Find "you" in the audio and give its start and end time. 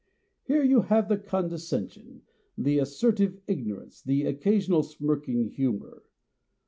0.63-0.81